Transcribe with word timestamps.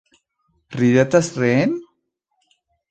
Ridetas 0.79 1.31
reen? 1.39 1.79